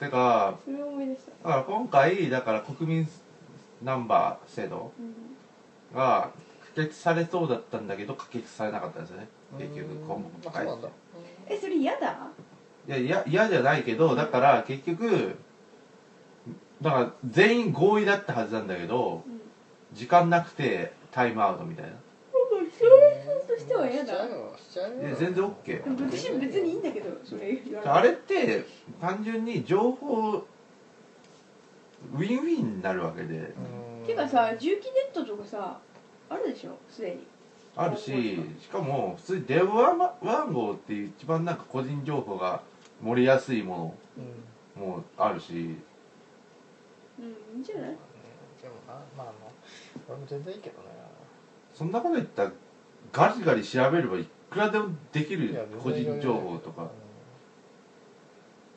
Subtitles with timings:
[0.00, 1.48] うんてかそれを思い出した。
[1.48, 3.08] だから今回だから国民
[3.82, 5.96] ナンバー制度うん。
[5.96, 6.30] が
[6.76, 9.28] 可決されそうだったんだけど可決されなかったんですよね。
[9.58, 10.66] 結局うん今あ回
[11.48, 12.28] えそれ嫌だ？
[12.88, 15.36] いやいや嫌じゃないけどだから結局
[16.82, 19.40] だから全員合意だったはずなんだけどうん。
[19.92, 21.92] 時間なくてタイムアウトみたいな。
[21.92, 21.96] そ
[23.68, 24.12] れとしては嫌だ。
[24.12, 24.52] しちゃうよ。
[24.56, 25.02] しちゃうよ。
[25.08, 27.10] いや全然 OK 私も別にいいんだけど
[27.92, 28.64] あれって
[29.00, 30.32] 単純に情報
[32.14, 33.54] ウィンウィンになるわけで。
[34.00, 34.06] うん。
[34.06, 35.78] てかさ重機ネットとかさ
[36.28, 36.76] あるでしょ？
[36.90, 37.26] すでに。
[37.78, 42.62] あるししかも普通に電話番号っていう一番なんか個人情報が
[43.04, 44.20] 漏れやすいもう
[44.80, 44.82] ん。
[44.82, 45.52] のもあるし。
[47.18, 47.90] うんいいんじゃない？
[48.62, 49.26] でもなまああ。
[49.26, 49.32] の
[50.08, 50.88] 俺も全然いいけどね。
[51.74, 52.52] そんなこと言ったら
[53.12, 56.88] ガリガリ調べればいくらでもできいるや個人情報とか。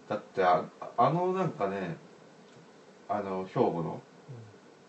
[0.08, 0.66] だってあ
[0.98, 1.98] あのなんかね
[3.08, 4.02] あの兵庫の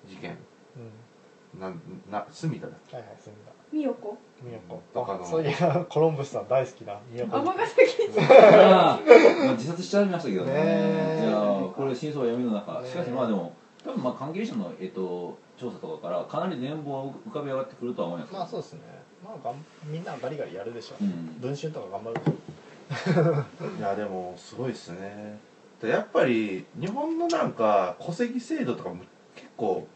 [0.06, 0.37] 事件。
[0.77, 1.67] うん。
[1.67, 1.75] うん。
[2.11, 2.97] なな隅田だっけ？
[2.97, 8.19] はいはい住んだみよこ宮古とかのあそういやコロンブスさん大好きな宮古尼崎に。
[8.19, 10.53] あーまあ自殺しちゃいましたけどね。
[10.53, 11.27] ねえ。
[11.28, 12.83] いやーこれ真相は闇の中。
[12.84, 18.33] しかしまあでも多分まあ関係者の、えっと調査とかからかなり年俸は浮かび上がってくるとは思います。
[18.33, 18.81] まあそうですね
[19.25, 20.95] まあがんみんなガリガリやるでしょ。
[21.01, 21.37] うん。
[21.41, 23.77] 文春とか頑張るでしょ。
[23.79, 25.39] いやでもすごいっすね。
[25.81, 29.03] でやっぱり日本のなんか戸籍制度とかも
[29.35, 29.87] 結構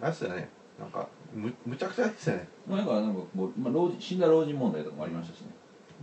[0.00, 0.48] なんすよね。
[0.78, 2.48] なんかむむちゃくちゃですよね。
[2.66, 5.48] まあ、なんかなんかこう、まあ、老人死んだ老人問題とかもありましたしね。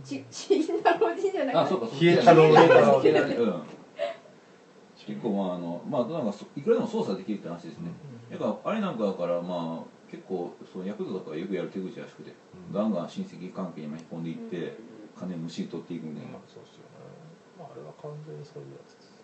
[0.04, 1.58] ち死んだ老人じゃなくて？
[1.58, 3.62] あそうかそう消えた老人 消えた老人うん
[5.06, 7.90] 結構まああのまあなんかそいくらでも操作できるって話ですね、
[8.30, 12.32] だからあれなんかだからまあ結構そのヤクザとかがよくやる手口らしくて、
[12.72, 14.76] ガンガン親戚関係に巻き込んでいって、
[15.18, 16.86] 金むしり取っていくみたいな、まあそうですよね。
[17.58, 19.16] まああれは完全にそういうやつです。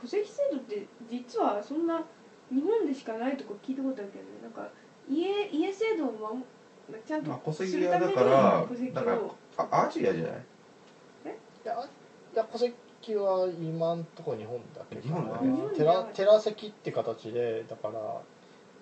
[0.00, 2.04] 戸籍制度って実はそんな
[2.50, 4.30] 日本でしかないとか聞いたことあるけどね。
[4.42, 4.68] なんか
[5.08, 6.42] 家家制度を守
[7.06, 10.32] ちゃんとまあ戸す籍屋るためにだから戸籍だからアジアじゃない？
[10.32, 10.34] い
[11.64, 11.88] やあい
[12.36, 15.38] や戸籍は今んとこ日本だけか日本だな
[15.70, 18.20] け寺寺籍って形でだから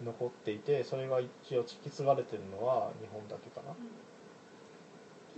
[0.05, 3.75] 残っていてそれが一応引き継がれてるのは日本だけかな。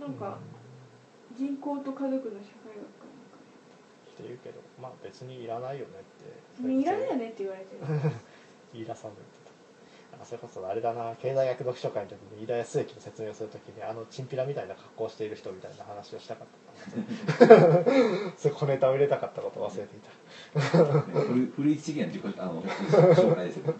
[0.05, 0.37] なんか
[1.35, 3.39] 人口と家族の社会学かなんか
[4.13, 5.91] って言うけどまあ別にいらないよね
[6.59, 6.67] って。
[6.67, 8.11] でいらないよねって言われてる。
[8.73, 9.38] 言い出さんでってたあ
[10.25, 16.47] それこそあれだな経済学読書会の時に飯田康之の説明をする時にあのチンピラみたいな格好をしている人みたいな話をしたかっ
[17.39, 17.47] た
[18.37, 20.09] それ小ネタを入れたかったことを忘れていた。
[21.21, 22.61] 古古市事件っていうあの
[23.15, 23.73] 紹介ですよ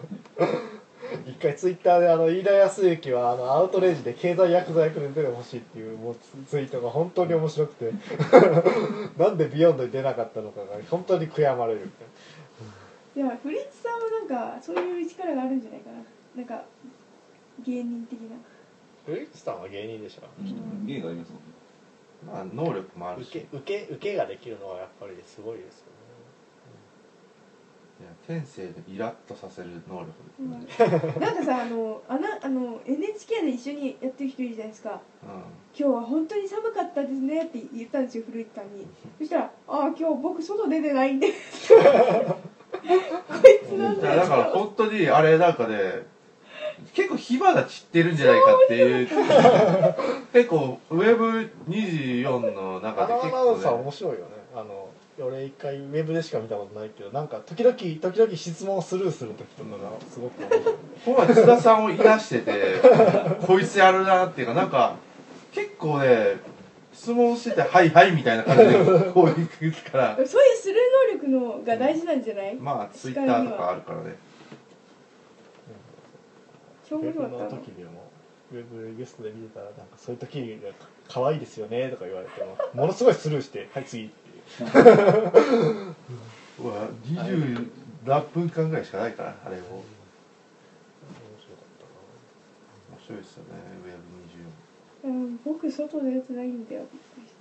[1.26, 7.92] 一回ツイッターであの飯田康之はあのアウトレイジで経済薬剤役で出てほしいっていうもうツツイートが本当に面白くて。
[9.18, 13.28] なんでビヨンドに出なかったのかが本当に悔やまれるみたいな。
[13.28, 15.98] いやフリッツさんはなんかそういう力があるんじゃないかな
[16.36, 16.64] なんか
[17.66, 18.36] 芸人的な。
[19.06, 20.86] フリッツさんは芸人でしょ、うん。
[20.86, 21.50] 芸がありますもんね。
[22.26, 23.30] まあ能力もあるし。
[23.30, 26.00] 受け受け受けができるのはやっぱりすごいですよね。
[28.02, 31.22] いや天性でイラッとさせる能力うん。
[31.22, 34.92] なんかさあのあなあの NHK で一緒にやってる人いるじゃないですか。
[34.92, 35.26] う
[35.78, 38.88] 今日は本当に寒かったですねって言ったんですよ古市さんに。
[39.18, 41.28] そしたら「ああ今日僕外出てないんで」
[42.80, 46.06] こいつなんだだから本当にあれなんかね
[46.94, 49.08] 結構火花散ってるんじゃないかっていう。
[50.34, 54.90] 結構ウェブ24の中で結構、ナウンサー面ね、白いよねあの
[55.22, 62.52] 俺一回ウェブでしか見たことないけどなんか時々時々質問をスルーする時とかがすごく面白いここは津田さんをいなしてて
[63.46, 64.96] こいつやるなっていうかなんか
[65.54, 66.38] 結構ね
[66.94, 68.74] 質問してて「はいはい」みたいな感じで
[69.12, 70.28] こう行くからそういう
[70.58, 70.78] スルー
[71.28, 74.29] 能力のが大事なんじゃない、まあツイッターとかあるからね超
[76.98, 77.56] ウェブ面白かった。
[77.56, 78.10] の時にも
[78.52, 80.70] ウェブゲストで見てたらなんかそういう時が
[81.08, 84.66] 可愛いですよねとか言われてもものすごいスルーして「はい次」っていう
[86.60, 87.70] うわ20
[88.06, 89.60] 何分間ぐらいしかないからあれを。
[89.60, 89.84] 面面
[91.40, 91.86] 白かった
[92.96, 93.00] な。
[93.00, 93.50] 白いですよね
[95.02, 97.40] うん、僕外出てないんだよびっくりして。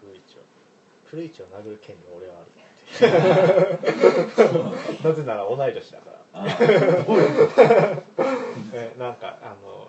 [0.00, 0.40] 古市を
[1.04, 2.50] 古市を殴る権利俺はある
[5.02, 6.14] なぜなら同い年だから。
[8.98, 9.88] なんかあの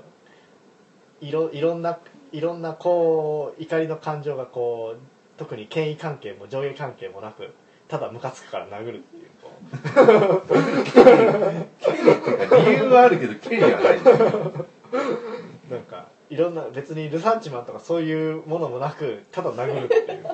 [1.22, 1.98] いろいろんな
[2.32, 5.00] いろんなこう怒りの感情がこう
[5.38, 7.54] 特に権威関係も上下関係もなく
[7.88, 9.50] ただムカつくから殴るっていうこ
[10.50, 10.56] う。
[12.66, 14.00] 理由はあるけど権利はない。
[15.70, 20.26] なんかいろんな別にルサンチマンとかそういうものもなくただ殴るっていう。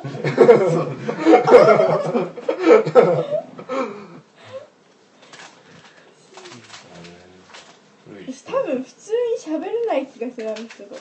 [8.45, 10.95] 多分普通に喋れない気がするあの人と。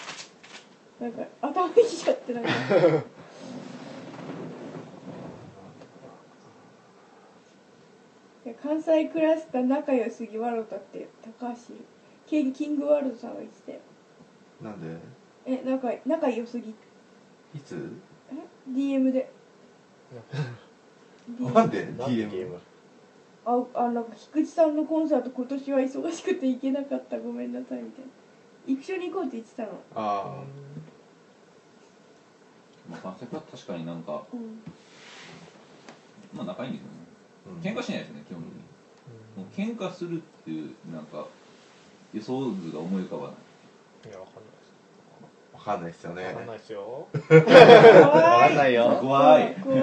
[1.00, 2.50] なんか頭いいちゃってなんか。
[8.62, 11.08] 関西クラスター仲良すぎワロタって
[11.38, 11.56] 高橋
[12.28, 13.72] キンキングワールドさんが言ってた。
[13.72, 13.78] よ
[14.62, 14.96] なんで？
[15.46, 16.70] え仲仲良すぎ。
[16.70, 17.90] いつ？
[18.30, 18.34] え
[18.70, 19.30] ？DM で。
[21.38, 22.58] なんでなんで DM
[23.46, 27.18] ああなんか菊池さんのコンサート今年は忙しくて行けなかった。
[27.18, 28.10] ごめんなさいみたいな。
[28.66, 29.68] 一緒に行こうって言ってたの。
[29.94, 30.42] あ
[32.90, 34.60] まあ関西クラス確かになんかうん。
[36.34, 36.94] まあ仲いいんですよね。
[37.46, 37.60] あ、うん。
[37.60, 38.60] 喧嘩しないですね基本的に。
[39.36, 41.26] もう喧嘩するっていうなんか
[42.12, 43.34] 予想図が思い浮かばない
[44.06, 44.50] いやわかん
[45.60, 46.22] わかんないですよね。
[46.22, 47.08] ないわかんないですよ。
[47.28, 48.56] 怖い。
[48.56, 48.74] ない。
[48.74, 49.54] よ怖い。
[49.56, 49.80] 怖い。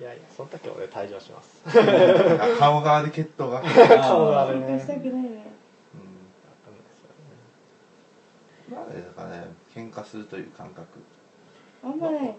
[0.00, 1.62] いやいやその時俺退場します。
[1.64, 3.66] あ顔側で決闘が、 うん、
[4.02, 5.52] 顔がある喧嘩したくないね
[8.70, 10.86] なんでですかね喧嘩するという感覚。
[11.84, 12.36] あんまない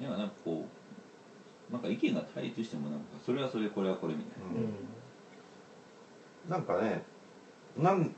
[0.00, 0.64] いやなんかこ
[1.70, 4.48] うなんか意見が対立してもなんかそれはそれこれはこれみたいな。
[4.50, 4.74] うん。
[6.50, 7.02] なんかね
[7.78, 8.14] なん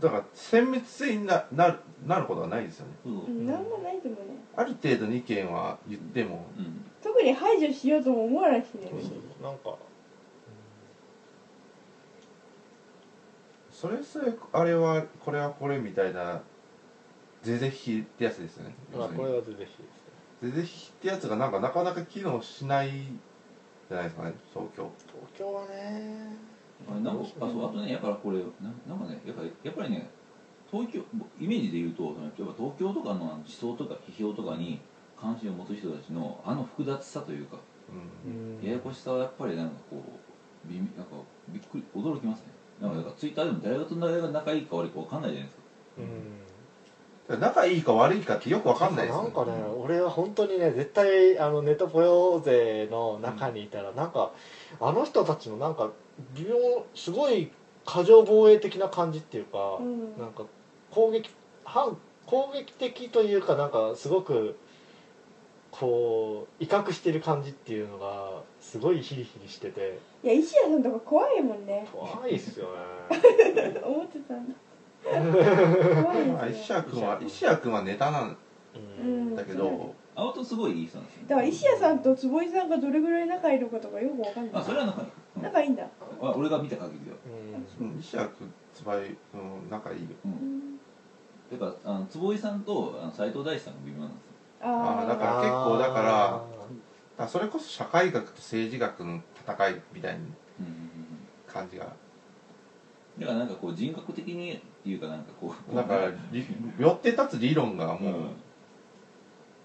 [0.00, 2.92] だから殲滅性にななるなることはないですよね。
[3.04, 3.46] そううん。
[3.46, 4.36] なんもないと思うね。
[4.56, 6.46] ある程度の意見は言っても。
[6.58, 6.84] うん。
[7.02, 8.88] 特に排除しようとも思わないしね。
[8.90, 9.42] そうそう。
[9.42, 9.76] なんか
[13.70, 16.40] それそれあれはこれはこれみたいな
[17.42, 18.74] 是々非々ってやつですよね。
[18.96, 19.84] まあこれはぜひですね。
[20.42, 24.90] 是々非々ってやつがなんかなかなか機能しないじゃないですかね東京。
[25.06, 26.53] 東京はね
[26.88, 30.10] あなんかあそうあとねやっぱこれななんかねやっぱりやっぱりね
[30.70, 31.00] 東京
[31.40, 34.80] イメージで言うとやっぱ東京とかのあの思想とか批評とかに
[35.18, 37.58] 関心を持つ人たちのあの複雑さというか
[38.24, 38.66] うん。
[38.66, 40.02] ややこしさはやっぱりなんかこ
[40.66, 40.92] うびなんか
[41.48, 42.46] びっくり驚きますね。
[42.80, 45.62] なんかだからツイッターでも誰と誰が仲いいか悪いか分かんないじゃないですか。
[45.98, 47.40] うん。
[47.40, 54.32] 仲いいか悪いかってよくわかんないですよなんかね俺は本当にね絶対あのネトポヨ勢の中にいたら、なんか
[54.78, 55.90] あの人たちのなんか
[56.34, 57.50] 微妙すごい
[57.84, 60.18] 過剰防衛的な感じっていうか、うん。
[60.18, 60.44] なんか
[60.90, 61.30] 攻撃
[61.64, 61.96] 反
[62.26, 64.56] 攻撃的というかなんかすごく
[65.70, 69.98] こう威嚇してる感じっていうのがすごいヒリヒリしてて。
[70.22, 71.86] いや石谷さんとか怖いもんね。
[71.92, 73.80] 怖いっすよね。
[73.84, 74.54] 思ってたんだ
[75.04, 76.80] 怖いまあ石ですよ。
[76.82, 78.36] 谷君は石谷君はネタなん
[78.74, 81.06] うんだけど、青とすごいいい人なん。
[81.06, 82.68] ですよだから石谷さんと坪井さん。
[82.68, 85.06] がどれぐらい仲いいのかとかよくわかんないあそれは仲いい、
[85.36, 85.86] うん仲いいんだ
[86.20, 87.16] あ俺が見た限りでは
[87.80, 87.92] うん。
[87.92, 90.06] うん、石谷君つばい、うん、仲いいよ。
[90.24, 90.34] ううん。
[90.74, 90.78] ん
[91.50, 94.32] てかあの坪井さんとあの斉藤大志さんが微妙なんですよ。
[94.62, 96.42] ああーだからあ結構だからあだか
[97.18, 100.90] らそれこそ社会学と政治学の戦いみたいなうんうん
[101.46, 101.84] 感じが。
[101.84, 101.90] うん
[103.16, 106.44] だからなんかこう人格的にっていうかなんかこうだからり
[106.80, 108.30] 寄って立つ理論がもう、うん。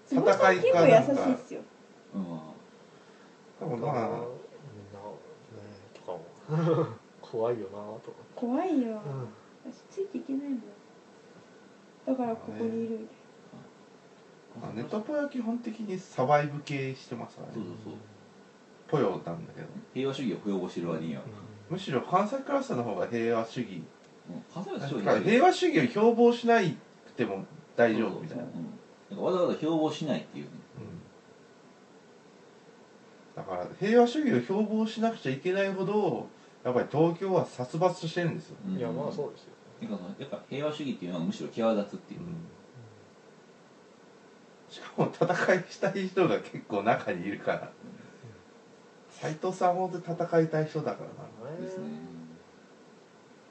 [0.06, 1.60] 坪井さん結構優しいっすよ。
[2.14, 2.22] うん。
[2.22, 2.38] ー
[3.58, 4.20] 多分まあ
[7.22, 8.10] 怖いよなと。
[8.10, 8.88] か怖いよ。
[8.88, 9.70] うん。
[9.70, 10.62] 私ついていけないもん。
[12.06, 13.20] だからここにいるみた
[14.66, 17.54] あネトポは基本的にサバイブ系してますからね。
[17.54, 17.94] そうそうそう。
[18.88, 19.68] ポヨなんだけど。
[19.94, 21.22] 平和主義を擁護してる割には、
[21.68, 23.82] むしろ関西クラスターの方が平和主義。
[25.24, 26.76] 平和主義を標榜しない
[27.06, 27.44] くても
[27.76, 28.50] 大丈夫みたいな、うん。
[29.10, 30.50] なんかわざわざ標榜しないっていうね。
[33.36, 36.28] だから平和主義を標榜しなくちゃいけないほど
[36.64, 38.76] やっぱり東京は殺伐としてるんですよ、うん。
[38.76, 42.20] いやまあそうですよてかそのやっぱ平和主義っていうのはむしろ際立つっていう、
[44.68, 47.72] しかも戦いしたい人が結構中にいるから。
[49.20, 51.84] 斎藤さんも本当に戦いたい人だからですね。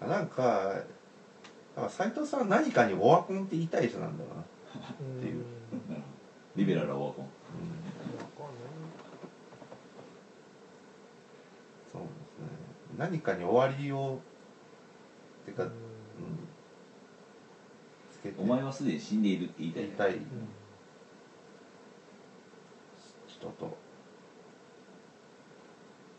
[0.02, 0.74] ななんか
[1.76, 4.46] だから斎藤さんは何かにオワコンって言いたい人なんだよな、っ
[5.22, 5.44] ていう。
[6.56, 7.28] リベラルはオワコン
[11.92, 12.48] そうですね
[13.00, 14.20] 何かに終わりを
[15.46, 15.72] てか、うん、
[18.12, 18.36] つけて。
[18.38, 20.20] お前はすでに死んでいるって言いたい言いたい。
[23.26, 23.78] 人と、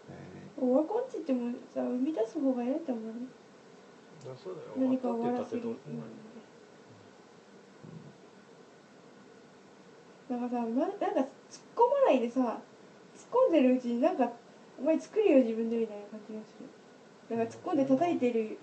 [0.09, 3.13] えなオワコンって言ってもさ生み出す方が嫌だと思うね。
[4.43, 4.89] そうだよ。
[4.89, 5.63] 何か終わらせる。
[10.31, 11.27] なんかさななんか突っ
[11.77, 12.53] 込まないでさ突っ
[13.49, 14.33] 込んでるうちになんか
[14.81, 16.69] お前作るよ自分でみたいな感じがする。
[17.31, 18.59] だから突っ込んで叩いてる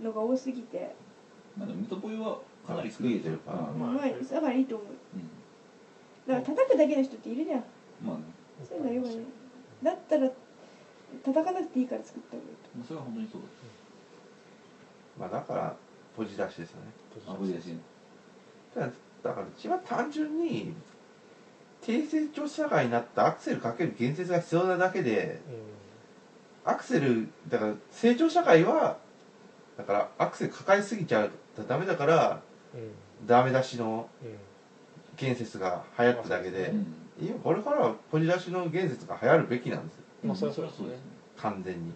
[0.00, 0.94] のが多すぎて。
[1.56, 4.88] まあでもメトポイはかなりクリエイティブあうんまあうまいだからいいと思う。
[4.88, 5.28] うん。
[6.32, 7.64] だから叩くだけの人っているじゃん。
[8.04, 8.22] まあね。
[8.68, 9.16] そういうのよくない。
[9.82, 10.30] だったら
[11.24, 13.40] 叩かなくていいから作った方がいいとまあそれは本当にそう
[15.18, 15.76] まあだから
[16.16, 16.92] ポジ出しですよね。
[17.26, 17.78] だあこれですね。
[18.74, 18.92] だから
[19.30, 20.74] だから一番単純に
[21.88, 25.40] 低成長社会になったアクセルかける建設が必要なだけで
[26.62, 28.98] アクセルだから成長社会は
[29.78, 32.42] だからアクセル抱えすぎちゃうとダメだから
[33.26, 34.36] ダメ出しのうん。
[35.16, 36.86] 建設が流行っただけでうん。
[37.26, 40.02] 今これからはポジ出しの建設が流行るべきなんですよ。
[40.24, 40.88] まあそれはそうですね。
[41.38, 41.94] 完全に。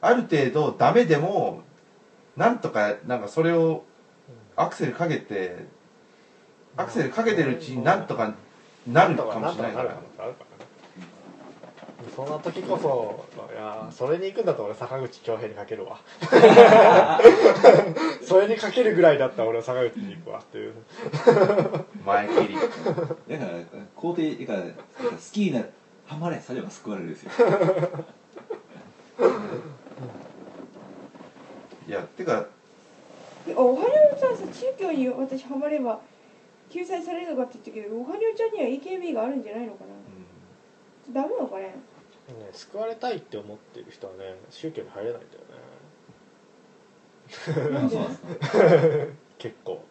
[0.00, 1.62] ある程度ダメでも
[2.38, 3.84] なんとかなんかそれを
[4.56, 5.66] アクセルかけて
[6.76, 8.32] アクセルかけてるうちになんとか
[8.86, 9.96] なるかもしれないか
[12.14, 16.00] そんな時こそいやそれに行くんだと俺坂口恭平にかけるわ。
[18.26, 20.74] それにかけるぐらいだったら俺は坂口に行くわっていう。
[22.04, 22.54] 前切り。
[22.56, 22.66] だか
[23.28, 23.50] ら
[23.96, 24.66] 肯定だから
[25.10, 25.70] 好きになる
[26.06, 27.30] ハマれされば救われるですよ。
[31.88, 32.46] いやてか
[33.48, 36.00] あおはにょさんさ宗教に私ハマれば
[36.72, 39.92] 救済されるのかって言ったけどおはにょちゃんには AKB があるんじゃないのかな。
[41.22, 41.64] ダメなのかね。
[41.64, 41.74] ね
[42.52, 45.42] 救われたいって思ってる人はね宗教に入れないんだよ
[47.68, 47.74] ね。
[47.74, 48.58] なんでそうなんですか？
[49.38, 49.84] 結構、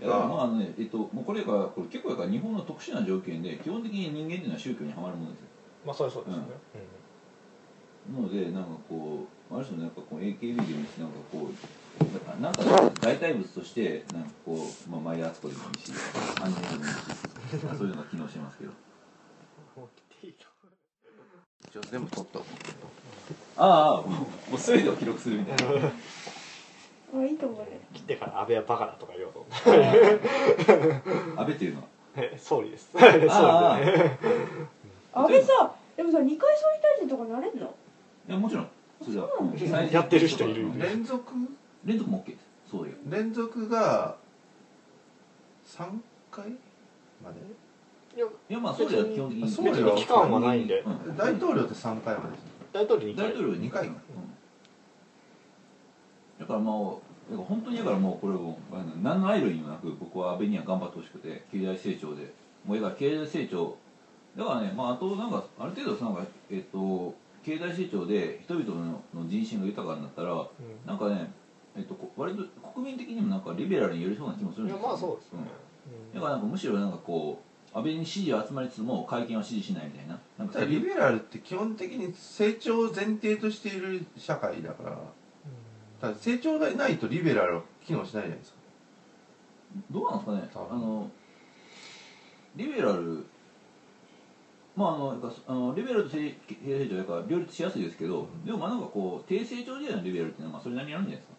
[0.00, 5.46] いやまあねえっともうこれがこれ結構だから日本の特殊な条件で基本的に人間っていうのは宗教にはまるものですよ。
[5.82, 6.42] うん、まあそれはそうですね、
[8.10, 11.54] なのでなんかこうある種のなんかこう AKB でもいいしなんかこう
[12.40, 12.60] なんか
[13.00, 15.92] 代替物としてなんかこう、まあ、マイアーツコでもいいし
[16.42, 18.72] アニメでもいいしまあそういうのが機能してますけど。
[21.64, 22.38] 一応全部取った
[23.56, 25.88] ああもうもう全てを記録するみたいな。
[27.14, 27.80] あいいと思うね。
[27.94, 29.38] 切ってから安倍はバカだとか言おうと。
[29.40, 29.70] 思って
[31.34, 31.86] 安倍っていうのは？
[32.16, 32.90] え総理です。
[32.92, 33.78] 総理でああ。
[33.78, 34.18] ね
[35.14, 37.74] 安倍さでもさ二回総理大臣とかなれんの？
[38.28, 38.68] いやもちろん。
[39.02, 41.32] それは、うんやってる人いる連続？
[41.84, 44.16] 連続も OK ですそういう連続が
[45.66, 45.86] 3
[46.30, 46.50] 回
[47.22, 47.40] まで？
[48.16, 49.50] いやいやまあそういうは基本的に。
[49.50, 49.72] そうよ。
[49.72, 50.80] 別に期間はないんで。
[50.80, 51.16] うん。
[51.16, 52.36] 大統領って3回まで
[52.72, 53.24] 大統領2回。
[53.24, 53.94] 大統領二回うん。
[56.40, 56.74] だからまあ
[57.30, 58.58] だから本当にだからもうこれを
[59.02, 62.32] 何のアイロニーもなく僕は安倍には頑張ってほしくて経済成長で。
[62.66, 63.76] もうだから経済成長。
[64.36, 70.46] だからねまああとなんかある程度なんかえっと経済成長で人々のの人心が豊かになったら
[70.86, 71.30] なんかね
[71.76, 75.32] えっとこ割と国民的にもなんかリベラルに寄りそうな気もするんですよいやまあそうです。
[75.32, 75.38] ね
[76.12, 76.20] うん。
[76.20, 77.42] だからなんかむしろなんかこ
[77.74, 80.18] う安倍に支持は集まりつつも会見は支持しないみたいな。
[80.38, 84.98] なんかただリベラルって基本的に成長を前提としている社会だから。
[86.00, 88.58] ただ成長がないとリベラルは機能しないじゃないですか。
[89.90, 90.68] どうなんですかね。
[90.70, 91.10] あの
[92.56, 93.24] リベラル
[94.76, 101.31] まああのあのリベラルと経経済成長やから両立しやすいですけど、でもまあなんかこう低成長時代のリベラルっていうのはまあそれなりにあるんじゃないですか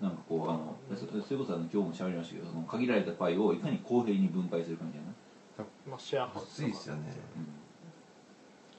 [0.00, 7.02] なんかこうあのそそれこそあの今日も喋りましたけどその限られたパイをいかに公平に分配するかみたいな、まあシェアハウきスついですよね。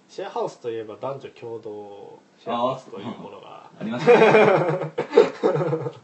[0.10, 3.63] シェアハウスといえば男女共同シェアハウスというものが。
[3.80, 4.13] ありますね。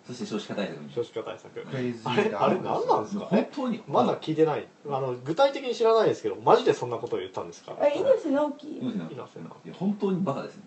[0.08, 1.68] そして少子化対策少子化対策。
[2.06, 3.28] あれあれ何なんですなか？
[3.28, 3.84] 本当に？
[3.88, 4.66] まだ聞いてない。
[4.88, 7.76] あの具体的に知らないですけどマジでそんなことを言ったんですか？
[7.80, 8.80] あ猪瀬直樹。
[8.82, 9.28] 猪瀬直
[9.66, 9.72] 樹。
[9.74, 10.64] 本当にバカですね。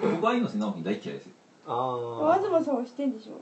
[0.00, 1.32] 僕は猪瀬直樹大嫌いですよ
[1.66, 3.40] ああ東さんは知ってんでしょ？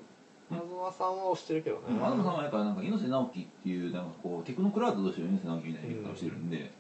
[0.50, 1.82] 東さんは推してるけどね。
[1.88, 6.70] 東さんはやっぱなんか猪瀬直樹っていうなんかこうテクノクラウドとしての猪瀬直樹みたいな言い方をしてるんで、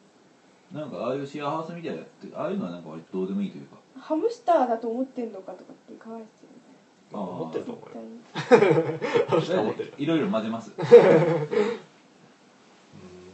[0.72, 2.02] なんかああいうシェアハウスみたいな
[2.34, 3.76] ああいうのはなんか割とどうでもいいというか。
[3.98, 8.02] ハムスターだと思ってんのかとかってかわいそうあー思ってると思うよ
[8.34, 9.42] 絶対に。
[9.42, 9.94] 確か思ってる。
[9.98, 10.72] いろいろ混ぜます。
[10.76, 10.86] うん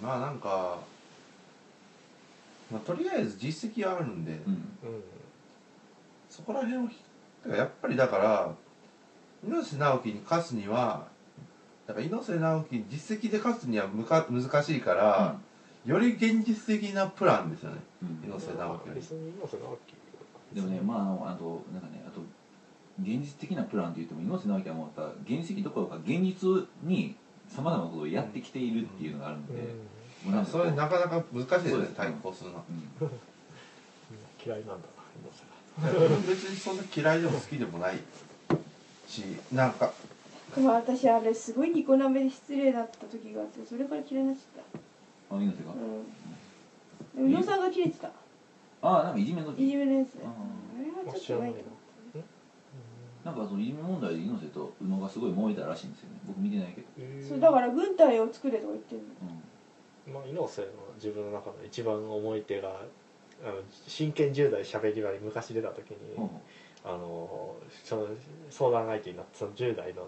[0.03, 0.79] まあなんか、
[2.71, 4.53] まあ、とりあえず実績はあるんで、うん。
[4.53, 4.61] うん。
[6.29, 6.89] そこら辺を
[7.55, 8.55] やっぱりだから
[9.47, 11.07] 猪瀬直樹に勝つには
[11.87, 15.39] だから猪瀬直樹に実績で勝つにはむか難しいから、
[15.85, 17.77] より現実的なプランですよね。
[18.03, 18.29] うん。
[18.29, 18.89] 猪瀬直樹。
[18.89, 19.95] より別に猪瀬直樹
[20.53, 22.21] でもねまああのあとなんかねあと
[23.01, 27.15] 現実的なプランといっても猪瀬直樹はもうまた現実的どころか現実に
[27.49, 29.63] さまざまなことをやってきているっていうのがあるので、
[30.25, 31.95] もうなんそれなかなか難しいですそうですね。
[31.97, 32.57] 対抗するの。
[32.57, 33.11] はうん。
[34.45, 34.89] 嫌いなんだ
[35.79, 37.99] 別にそんな嫌いでも好きでもない
[39.07, 39.93] しなんか。
[40.57, 44.81] まあ私あれすごいニコ生で失礼だった時があってそれから嫌いになっちゃっ
[45.31, 45.79] あ猪瀬がた
[47.21, 47.29] うん。
[47.29, 48.09] でも宇野さんが切れてた。
[48.83, 51.55] ああなんかいじめのいじめのやつああれはちょっとない
[53.25, 56.21] なんかその移民問題で猪瀬と宇野がすごい燃えたらしいんですよね。
[56.29, 56.87] 僕見てないけど、
[57.29, 59.07] そうだから軍隊を作れとか言ってるの。
[60.07, 60.15] うん。
[60.15, 62.71] まあ、猪瀬の自分の中の一番思い手が
[63.45, 63.55] あの
[63.87, 66.31] 真剣10代しゃべり場に昔出た時に、うん。
[66.85, 68.07] あのその
[68.49, 70.07] 相談相手になったその10代の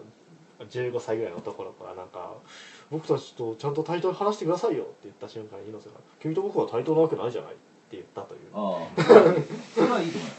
[0.65, 2.35] 15歳ぐらいの男の子がなんか
[2.89, 7.55] 「僕たちとちゃんと対等に話してくださいよ」って言った瞬間に猪瀬が「君と僕は対等なわけないじゃない」っ
[7.89, 8.41] て言ったという。
[8.53, 9.03] ああ。
[9.75, 10.37] それはいいと思いま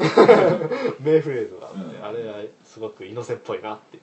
[0.97, 1.03] す。
[1.03, 2.05] 名フレーズがあって、うん。
[2.05, 4.03] あれはすごく猪瀬っぽいなっていう、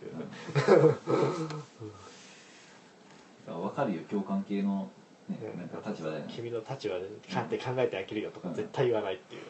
[3.47, 4.89] 分かるよ共感系の、
[5.29, 5.69] なん。
[5.69, 9.41] か立場で、君の立場でかって考えてあげるよとか絶対言わないっていう、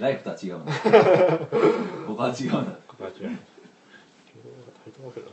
[0.00, 0.72] ライフとは違うん だ
[2.08, 3.16] 僕は違うんだここは違う。
[3.18, 3.38] 君と
[4.48, 5.30] 僕は対等なわけない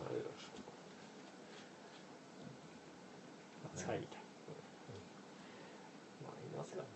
[6.23, 6.89] まあ猪瀬はね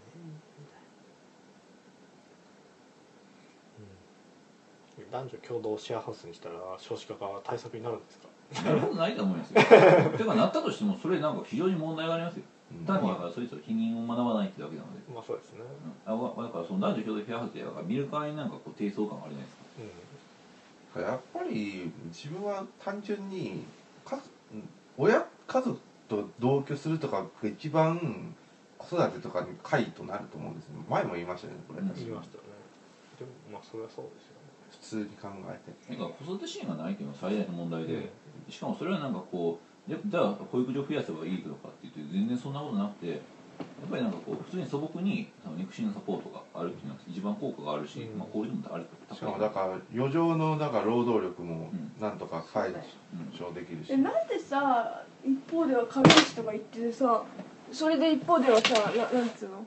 [4.97, 5.11] うん。
[5.11, 8.27] 男女共同シェアハウスにしたら少子化が対策になるんですか？
[8.65, 9.61] なることないと思いますよ。
[10.17, 12.43] てかなったとしてもそれなんか非常に問題がありますよ。
[12.45, 15.59] うん単にだからそいつの否認を学ばないってだけなので、まあそうですね。
[16.05, 19.57] うん、あわだからその男女共同フェアハウスでだから見るからになんかこう低層感があるじゃないです
[20.93, 20.99] か？
[20.99, 23.63] うやっぱり自分は単純に
[24.03, 24.19] か
[24.97, 28.35] 親家族と同居するとかが一番
[28.77, 30.73] 子育てとかに解となると思うんですよ。
[30.89, 31.81] 前も言いましたよねこれ。
[31.81, 32.49] 言いましたよね。
[33.19, 34.41] でもまあそれはそうですよね。
[34.71, 35.95] 普通に考えて。
[35.95, 38.51] なんか子育て支援がないっていうのが最大の問題で、うん。
[38.51, 48.17] しかもそれはなんかこうじゃじゃあ保育所増やせばいいのかっていうと全然そんなことなくてやっぱりなんかこう普通に素朴に肉親のサポートがあるっていうのが一番効果があるし、うん。
[48.19, 51.91] まあ、効率もあるしかもだから余剰のだから労働力もうん。
[52.01, 52.77] なんとか解うん
[53.37, 57.23] 消できるし、えなんでさ一方では軽石とか言っててさ
[57.71, 59.65] それで一方ではさななんつうの？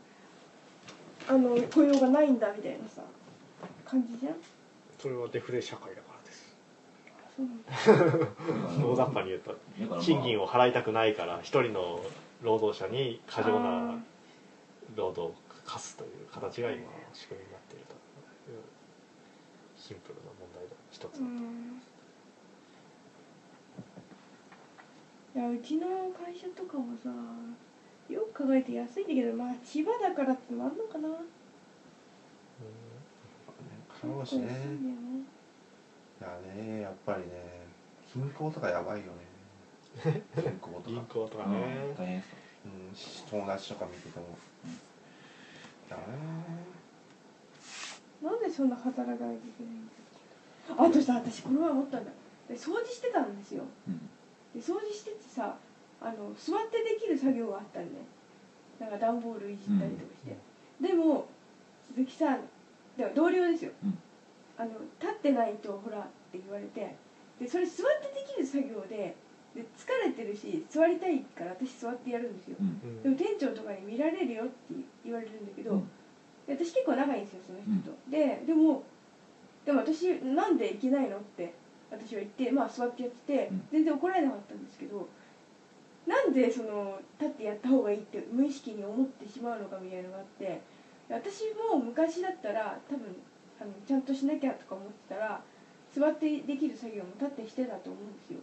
[1.27, 3.03] あの雇用がないんだみたいなさ
[3.85, 4.35] 感じじゃん？
[4.99, 6.14] それはデフレ社会だから
[7.37, 9.57] 大雑把に言うと
[10.01, 12.01] 賃金を払いたくないから一人の
[12.43, 13.99] 労働者に過剰あな
[14.95, 17.95] 労働を課すという形が今仕組みになっていると。
[17.95, 18.61] いう
[19.77, 21.83] シンプルな問題の一つーうん。
[25.35, 27.11] いやうちの会社とかもさ
[28.09, 31.09] よく考えて安いんだけどまあ千葉だからってのもあんのかな。
[31.09, 31.17] か
[34.05, 34.45] ろうしね。
[34.45, 35.21] 結構安いんだよね。
[35.21, 35.34] い
[36.25, 37.65] やねやっぱりね。
[38.15, 39.07] 銀行とかやばいよ
[40.05, 40.23] ね。
[40.37, 41.57] 銀行と銀か、行とかね。
[41.91, 42.35] うん大変です
[42.65, 42.69] う
[43.37, 44.27] ん、友達とか見てても、
[45.91, 46.03] だね。
[48.23, 52.11] なんでそんな働かなきゃいけないんだあとさ私この前思ったんだ。
[52.49, 53.65] で掃除してたんですよ。
[53.87, 53.99] うん。
[54.55, 55.59] で掃除しててさ
[56.01, 58.01] あの座ってできる作業があったんで
[58.79, 60.37] なんか段ボールいじったりとかして、
[60.81, 61.29] でも
[61.95, 62.41] 鈴木さん
[62.97, 63.99] でも同僚ですよ、うん
[64.57, 66.95] あの立ってないとほらって言われて
[67.41, 69.17] でそれ座ってできる作業で
[69.55, 72.57] で疲れてるし座りたいから私座ってやるんですよ。
[72.61, 72.67] うん。
[72.67, 73.03] うん。
[73.03, 74.53] でも店長とかに見られるよって
[75.05, 75.91] 言われるんだけど、うん。
[76.47, 78.83] で私結構仲いいんですよその人と、ででも
[79.65, 81.55] でも私なんでいけないのって
[81.91, 83.63] 私は言ってまあ座ってやってて、うん。
[83.71, 85.09] 全然怒られなかったんですけど
[86.07, 90.61] なんでその立ってやった方がいいって無意識に思ってしまうのかみたいなのがあって
[91.09, 93.17] 私も昔だったら多分
[93.61, 95.41] あのちゃんとしなきゃとか思ってたら
[95.95, 98.41] 座ってできる作業も立ってしてたと思うんですよ。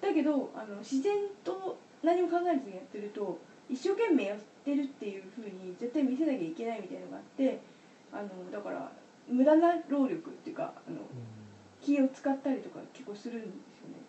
[0.00, 3.38] だけどあの自然と何も考えずにやってると
[3.68, 7.60] 一生懸命やってるっていうふうに絶対見せなきゃいけないみたいなのがあって
[8.12, 8.92] あのだから
[9.28, 10.98] 無駄な労力っていうかあの
[11.82, 14.08] 気を使ったりとか結構するんですよね。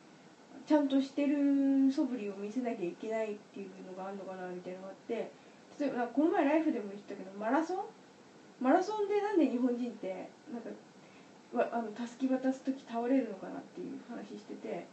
[0.66, 5.32] ちゃんとしてる素振りを見せなきゃいけないっていうのがあるのかなみたいなのがあって
[5.80, 7.78] 例えばこの前ライフでも言ったけどマラソン
[8.62, 10.70] マラソンでなんで日本人ってなんか
[11.54, 14.86] わあのたすき渡す時倒れるのかなっていう話しててで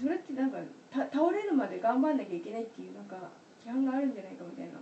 [0.00, 0.58] それってなんか
[0.90, 3.16] た倒れるまで頑張んなきゃいけないっていうなんか
[3.64, 4.80] 規範があるんじゃないかみたいな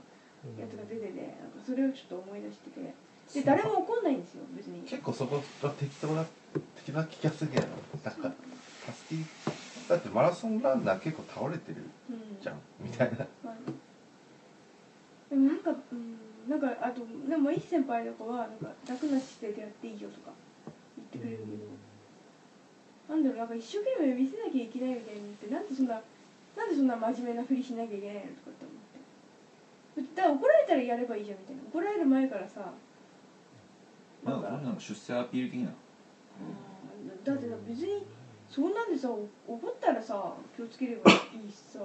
[0.59, 2.95] やつが出ててなんかそれをちょっと思い出してて。
[3.33, 4.83] で誰も怒んないんですよ別に。
[4.83, 6.25] 結構そこが適当な
[6.77, 7.67] 適当な気がするけど
[8.05, 8.33] なんか
[8.85, 9.25] たすき
[9.89, 13.19] だってマラソンランナー結構倒れてるうんじゃんみたいな。
[13.49, 13.59] はい
[15.33, 20.33] でもなんか、うん、なんかあとでもいい先輩とかはなんか楽な姿勢でやっていいよとか
[20.97, 21.39] 言ってくれる。
[21.39, 26.03] けど、なんだろうなんか一生懸命見せなきゃいけないみたいに言ってなんでそんな
[26.57, 30.15] なんでそんな真面目なふりしなきゃいけないのとかって思って。
[30.17, 31.63] だから怒られたらやればいいじゃんみたいな。
[31.71, 32.73] 怒られる前からさ
[34.25, 35.71] なんかんか出世アピール的な。
[37.25, 38.07] だってさ別に
[38.49, 41.15] そんなんでさお怒ったらさ気をつければい
[41.49, 41.81] いしさ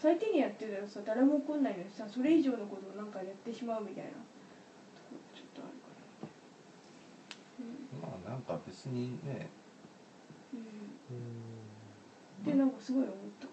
[0.00, 4.10] 最低限やってたらさ誰も怒んないのにさそれ以上のことをなんかやってしまうみたいな。
[5.34, 5.76] ちょっとある
[8.00, 9.50] かまあなんか別にね。
[12.46, 13.52] らねすごい思ったか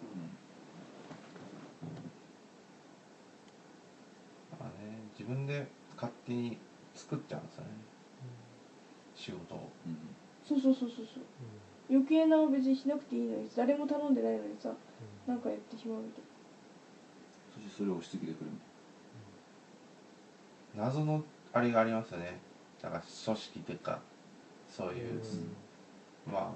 [4.58, 6.58] まあね自分で勝手に
[6.96, 7.70] 作っちゃうんですよね。
[9.16, 9.70] 仕事を。
[9.86, 9.98] うん。
[9.98, 10.00] な
[10.48, 11.24] そうそうそうそうそう。
[11.90, 14.72] 余計な別にしなくていいのに誰も頼んでないのにさ
[15.26, 16.27] なんかやってしまうみたい
[17.76, 18.52] それを押し付けてくる
[20.76, 22.40] 謎のあれがありますよね。
[22.82, 24.00] だから組織っていうか
[24.70, 25.22] そういう、
[26.32, 26.50] まあ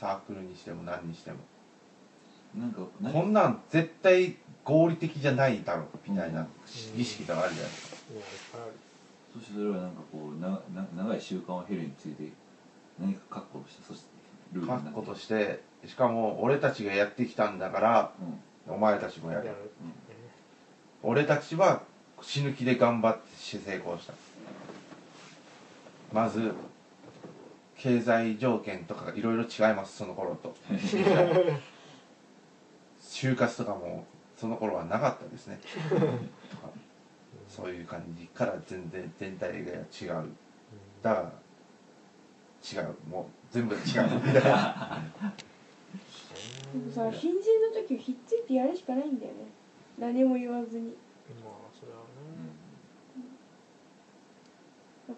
[0.00, 1.38] サークルにしても何にしても。
[2.56, 3.12] なんか何？
[3.12, 6.46] こんなん絶対合理的じゃないだろうみたいな
[6.96, 8.58] 儀式とかあるじゃないですか。
[9.32, 12.32] そしてそれはなんかこうなな長い習慣を経るについて
[12.98, 14.06] 何か確固としてそして
[14.54, 18.40] ルールとしてしかも俺たちがやってきたんだからうん。
[18.70, 19.70] お前たちもやれやる
[21.02, 21.82] 俺たちは
[22.20, 24.14] 死ぬ気で頑張って成功した。
[26.12, 26.54] まず
[27.76, 30.54] 経済条件とかがいろいろ違いますその頃と。
[33.00, 34.06] 就活とかも
[34.36, 35.60] その頃はなかったですね。
[35.90, 36.06] とか
[37.48, 40.30] そういう感じから全然全体が違う。
[41.02, 41.32] だから
[42.82, 42.96] 違う。
[43.08, 43.82] もう全部違う。
[43.82, 45.02] みたいなな
[46.72, 49.57] でもさ新人の時はひっついてやるしかないんだよね
[49.98, 50.94] 何も言わずに。
[51.44, 52.04] まあそれはね。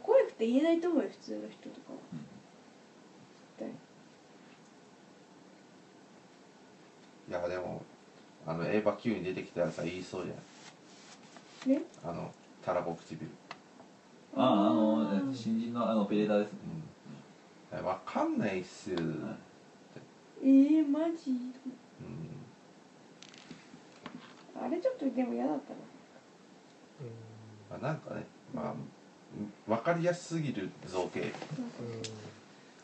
[0.03, 1.99] 怖くて言えないと思うよ普通の人とかは。
[2.13, 2.19] うん。
[3.59, 3.73] 絶
[7.29, 7.83] いやでも
[8.47, 10.35] あのエヴァ Q に出てきたらさ言いそうじゃ
[11.65, 12.33] 対ねんあの
[12.65, 13.29] たらこ唇。
[14.37, 16.59] あああのえっと新人のあのオペレーターですね。
[17.73, 17.85] うん。
[17.85, 19.37] わかんないっす、うん
[20.43, 21.33] えー、マジ？
[24.63, 25.79] あれちょっとでも嫌だったな。
[27.71, 28.75] まあ、なんかねまあ
[29.69, 31.33] 分かりやすすぎる造形。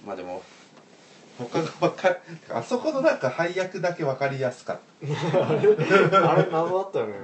[0.06, 0.42] まあでも
[1.38, 2.18] 他が分かる
[2.50, 7.14] あそこのなんか配役だけ分かりやすかっ あれ謎だったよね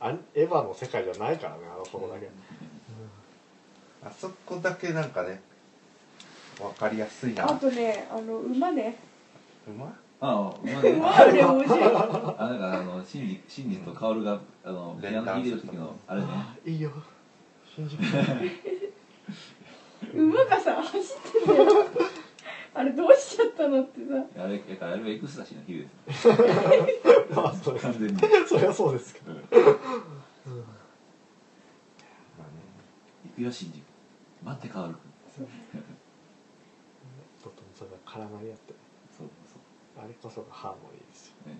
[0.00, 2.26] あエヴァの世界じゃないからねあのそこだけ。
[2.26, 5.42] たあそこだけなんかね
[6.58, 7.50] 分かりやすいな。
[7.50, 8.96] あとねあの馬ね。
[9.66, 9.70] う
[10.20, 11.94] まああ馬ね馬ね面白いあな
[12.54, 16.26] んかあのシンジシンジとカオルがあのピアノ弾いてる時のあれね。
[16.66, 16.90] いいよ。
[20.14, 21.02] 馬がさ走っ
[21.44, 21.68] てんだよ
[22.74, 24.24] あれどうしちゃったのってさ。
[24.44, 26.28] あれやから あれはエクスタシーの日です
[27.34, 28.18] まあそれ完全に。
[28.46, 29.32] そりゃそうですけど。
[29.32, 29.48] まあね。
[33.24, 33.82] 行くよシンジ
[34.42, 35.00] 待ってカオル君。
[37.42, 38.74] とてもそれが絡まり合って
[40.00, 41.56] あれこそがハーモニーですようね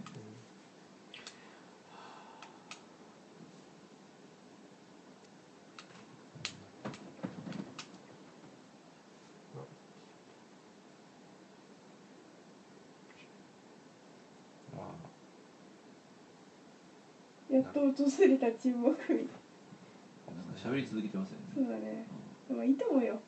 [17.51, 17.89] まやっと訪
[18.29, 19.19] れた沈黙みたいな。
[19.19, 21.45] んか喋り続けてますよね。
[21.55, 22.07] そうだね。
[22.49, 23.21] でもいいと思うよ。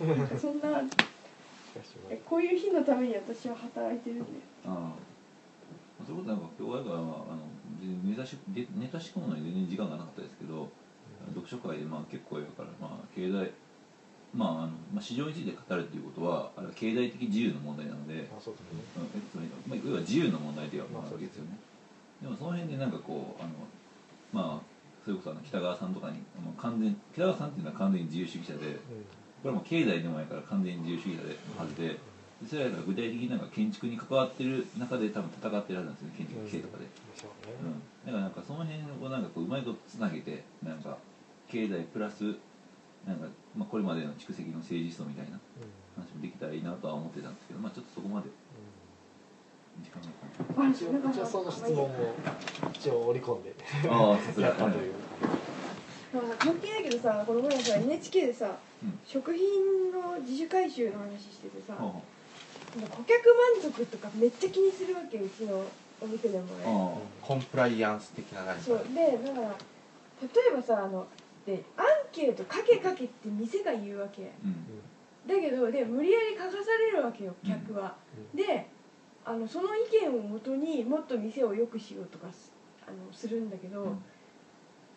[0.00, 0.82] なんかそんな
[2.28, 4.24] こういう日のために私は働いてるんで
[4.66, 5.12] ああ。
[6.06, 7.42] そういうことなんか今日はあのあの
[8.04, 10.68] ネタしでネタ仕込むのに全然時間がなかったですけど
[11.30, 13.52] 読書会でまあ結構やからまあ経済
[14.34, 18.80] まああの、まあ、市場について語るっていうことはあれは経済的自由の問題なので、あそうですね。
[18.96, 21.58] うんまあ、要は自由の問題ではあるわけですよね。
[22.22, 23.52] でもその辺でなんかこうあの
[24.32, 24.60] まあ
[25.04, 28.80] それこそあの北川さんとかにあの完全北川さんっていうのは完全に自由主義者で
[29.42, 31.98] これはもう経済でもないから完全に自由主義者ではずで
[32.42, 40.98] でそれらが具体的になんか建築に関わってる中で多分戦ってるはずなんですよね建築規制とかで、うん、だからなんかその辺をなんかこううまいことつなげてなんか
[41.50, 42.34] 経済プラス
[43.06, 43.26] なんか、
[43.56, 45.38] まあ、これまでの蓄積の政治思想みたいな
[45.94, 48.30] 話もできたらいいなとは思ってたんですけどまあちょっとそこまで
[49.82, 50.08] 時間が
[50.44, 51.02] かかあ一応なん。
[51.02, 52.14] か一応その質問も
[52.74, 53.50] 一応織り込んで。
[53.50, 53.56] る
[53.90, 54.48] ああさすが。
[54.48, 54.92] やったという
[56.12, 58.98] なんか関係ないけどさこの前さ NHK でさ、うん。
[59.06, 65.64] 食品の自主回収の話しててさ、う顧客満足とかめっちゃ気にするわけうちの
[66.00, 68.62] お店でもねあコンプライアンス的な何か。
[68.62, 68.86] そう。
[68.94, 71.06] でだから例えばさあの
[71.46, 74.32] でアンケートかけかけって店が言うわけ。
[74.44, 74.66] うん。
[75.26, 77.94] だけどで無理やり書かされるわけよ客は、
[78.34, 78.36] うん。
[78.36, 78.68] で
[79.24, 82.52] あのその意見をもとにもっと店を良くしようとかす
[82.86, 84.04] あのするんだけど、うん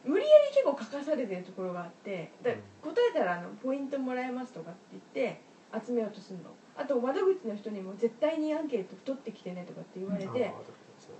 [0.05, 2.57] 無理やり結構書かされてるところがあってだうん。
[2.81, 4.79] 答えたらあのポイントもらえますとかって
[5.15, 5.41] 言って
[5.85, 6.45] 集めようとするの。
[6.77, 10.53] あと窓口の人にも絶対にアンケート取ってきてねとかって言われて、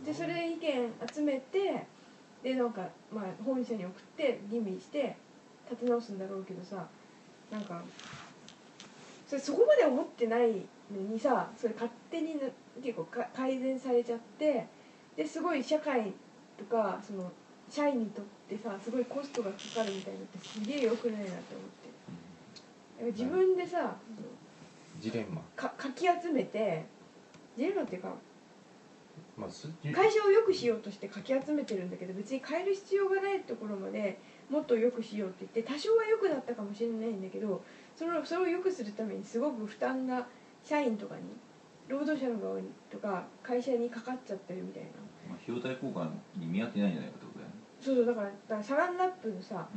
[0.06, 1.86] でそれで意見集めて
[2.43, 5.15] でなんか、まあ、本社に送って吟味して
[5.69, 6.86] 立て直すんだろうけどさ
[7.52, 7.82] なんか
[9.28, 12.41] それそこまで思ってないにさそれ勝手にな
[12.84, 14.67] 結構か改善されちゃって
[15.15, 16.13] ですごい社会
[16.58, 17.32] とかその
[17.69, 23.12] 社員にとってさすごいコストがかかるみたいなのってすげえ良くないなって思って。
[23.12, 23.95] 自分でさ
[24.99, 25.41] ジレンマ。
[25.55, 26.86] かかき集めて
[27.58, 28.13] ジレンマっていうか
[29.38, 34.17] まあす会社を良くしようとしてかき集めてるんだけど別に変える必要がないところまで
[34.49, 37.62] もっと良くしようって言って多少は良くなったかもしれないんだけど
[37.95, 40.27] それをそれを良くするためにすごく負担が
[40.63, 41.21] 社員とかに
[41.88, 44.89] 労働者の側にとか会社にかかっちゃってるみたいな。
[45.29, 47.24] まあ、費用対効果に見合ってないんじゃないか
[47.86, 49.67] そうそうだからだからサランラップのさ、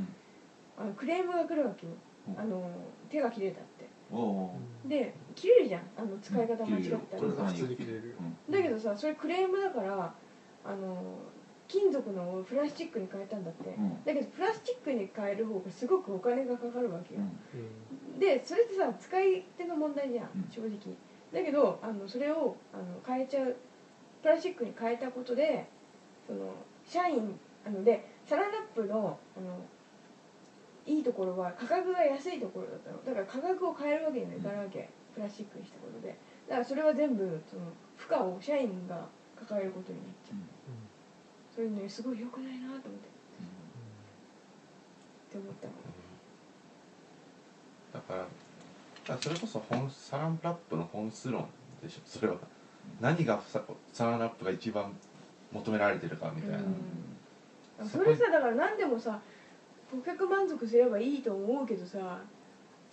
[0.78, 1.92] あのクレームが来るわけよ、
[2.28, 2.40] うん。
[2.40, 2.70] あの
[3.10, 3.86] 手が切れたって。
[4.10, 4.50] おお
[4.86, 5.82] で切れるじゃん。
[5.98, 7.22] あの使い方間違ったら。
[7.22, 8.08] これたまに普通に切れる。
[8.08, 8.14] よ
[8.48, 10.14] だけどさそれクレームだから
[10.64, 11.18] あの
[11.66, 14.02] 金属のをプラスチックに変えたんだって、うん。
[14.04, 17.20] だけどプラスチックに変える方がすごくお金がかかるわけよ、
[17.54, 18.18] うん。
[18.18, 20.48] でそれってさ使い手の問題じゃんうん。
[20.50, 20.96] 正直。
[21.30, 23.56] だけどあのそれをあの変えちゃう。
[24.22, 25.68] プラスチックに変えたことで
[26.26, 29.60] その社員あのでサランラップのあの
[30.86, 33.04] いいところは価格が安いところだったの。
[33.04, 34.88] だから価格を変えるわけにはいかないわけ。
[35.14, 36.16] プラスチックにしたことで。
[36.48, 37.62] だからそれは全部その
[37.96, 39.06] 負荷を社員が
[39.38, 40.38] 抱えることになっちゃう。
[41.54, 42.88] それねすごい良くないなと思って。
[42.88, 42.90] っ
[45.30, 45.72] て思ったの。
[47.92, 48.28] だからだか
[49.08, 51.46] らそれこそ本サランラップの本質論
[51.82, 52.00] でしょ。
[52.06, 52.36] それは。
[52.98, 54.96] 何がさサランラップが一番
[55.52, 57.07] 求められてるかみたいな、うん
[57.86, 59.20] それさだから何でもさ
[59.90, 62.20] 顧客満足すればいいと思うけどさ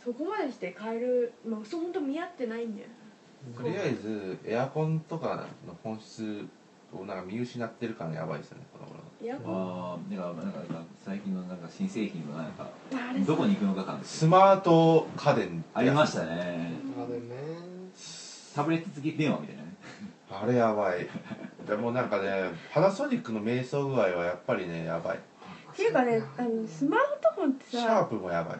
[0.03, 2.87] そこまでして変えるまあそう本当見合ってないんだよ。
[3.55, 6.45] とりあえずエアコンとかの本質
[6.93, 9.55] をなんか見失ってる感がやばいですよねこの頃エアコン？
[9.55, 12.69] ああだからなんかなんか最近のなんか新製品のなんか
[13.25, 16.71] どこに行くのか感ですスマート家電ありましたね。
[16.97, 17.35] あれね。
[18.55, 19.73] タブレット付き電話みたいなね。
[20.31, 21.07] あれやばい
[21.65, 25.17] でもなんかねパナソニックの迷走具合はやっぱりねやばい。
[25.17, 28.59] っていうかねあのスマートフォンってシャーさプもやばい。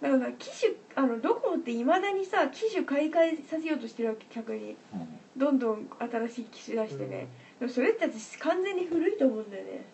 [0.00, 4.76] だから機種あのドコモっていまだにさ機種買い替えさせようとしてるわけ客に。
[4.92, 5.08] うん。
[5.36, 7.28] どんどん新しい機種出してね、
[7.60, 9.84] でもそれって私完全に古いと思うんだよね。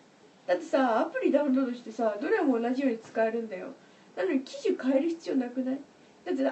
[0.47, 3.67] だってさアプリダウンロードしてさどれも同じように使えるんだよ。
[4.15, 5.79] なのに機種変える必要なくない？
[6.25, 6.51] だって i モ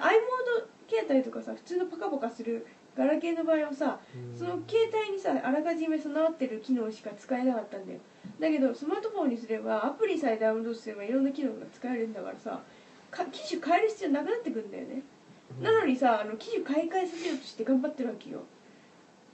[0.60, 3.98] ド携帯とかさ普通のパカパカするガラケーの場合はさ
[4.36, 7.98] その携帯にさあらかじめ備わってる機能しか使えなかったんだよ。
[8.38, 12.60] だけどスマートフォンにすればアプリさえダウンロードすればいろんな機能が使えるんだからさ
[13.10, 15.02] か機種変える必要なくなってくんだよね。
[15.60, 18.40] なのにさあの機種買い替えさせようとして頑張ってるわけよ。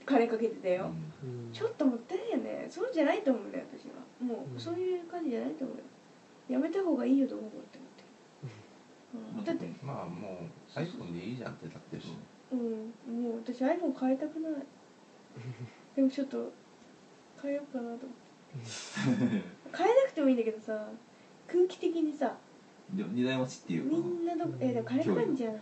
[0.05, 0.91] 金かけてたよ、
[1.23, 1.53] うん。
[1.53, 2.67] ちょっともったいないよね。
[2.69, 3.93] そうじゃないと思うんだよ私は。
[4.25, 5.83] もうそういう感じじゃないと思うよ。
[6.49, 9.51] やめた方がいいよと思うって思って。
[9.51, 12.07] る、うん、だってまあもう iPhone でいいじゃんってなってるし。
[12.07, 14.53] うんもう私 iPhone 変えたくない。
[15.95, 16.51] でもちょっと
[17.41, 18.09] 変えようかなと思って。
[19.77, 20.87] 変えなくてもいいんだけどさ
[21.47, 22.35] 空気的にさ。
[22.93, 25.55] でも二台持ちっていうみんなどえでも変えたんじゃん。
[25.55, 25.59] い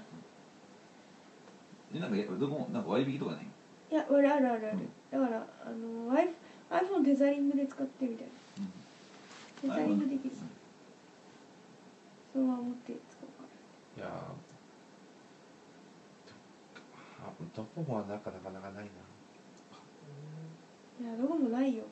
[1.93, 3.45] でなんかやどこもなんか割引とかない
[3.93, 4.79] や俺あるあるある。
[5.11, 6.33] だからあの iPhone
[6.69, 8.27] iPhone テザリングで使ってみたい。
[9.67, 10.35] なテザリングできる。
[12.31, 13.47] そのまま持って使おうか
[13.97, 14.31] いや
[17.55, 18.89] ドコモはなかなかなかないな。
[21.09, 21.83] いやどこもないよ。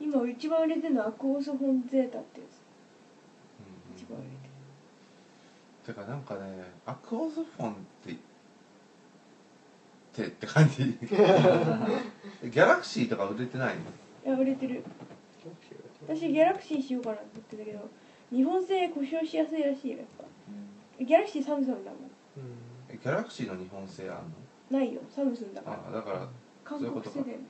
[0.00, 2.50] 今一番売れてるのはアクオスフォンゼータってやつ。
[3.60, 4.40] うん一番売れてる。
[5.94, 8.16] てかなんかねアクオズフォンってっ
[10.12, 10.84] てって感じ。
[11.02, 13.76] ギャラクシーとか売れてない
[14.24, 14.26] の？
[14.26, 14.84] いや売れてる。
[16.06, 17.88] 私ギャラクシーしようかなって言ってたけど
[18.30, 20.24] 日本製故障しやすいらしいよやっぱ。
[21.02, 22.00] ギャラクシーサムソンだもん
[22.92, 24.78] えギャラクシーの日本製あんの？
[24.78, 25.00] ないよ。
[25.14, 25.80] サムソンだから。
[25.88, 26.28] あだから
[26.64, 27.12] 韓そういうことか。
[27.14, 27.44] 国製だよね。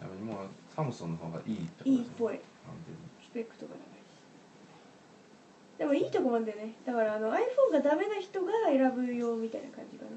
[0.00, 0.46] やっぱりもう。
[0.74, 2.38] サムソンの方がいいってこといいっぽい。
[2.38, 2.74] 完
[3.22, 4.00] スペックとか長い。
[4.00, 6.74] しでもいいとこもあるんだよね。
[6.86, 10.10] だからあの iPhone がダメな人が選ぶよみたいな感じかな。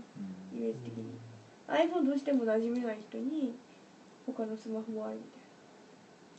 [0.53, 1.05] イメージ的に。
[1.67, 3.55] iPhone どうしても馴染めない人に
[4.27, 5.41] 他のスマホもあるみたい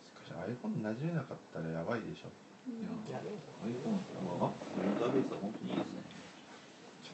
[0.04, 2.28] しかし iPhone 馴染めなかったらやばいでしょ。
[2.70, 3.08] な、うん。
[3.08, 3.98] いや iPhone
[4.38, 6.02] まあ Apple のインターフェースは本当にいいですね